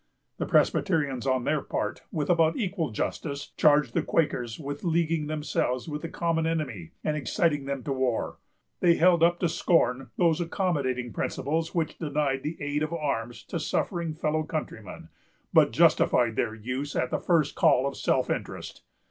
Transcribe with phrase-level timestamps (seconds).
[0.39, 5.87] The Presbyterians, on their part, with about equal justice, charged the Quakers with leaguing themselves
[5.87, 8.39] with the common enemy and exciting them to war.
[8.79, 13.59] They held up to scorn those accommodating principles which denied the aid of arms to
[13.59, 15.09] suffering fellow countrymen,
[15.53, 18.81] but justified their use at the first call of self interest.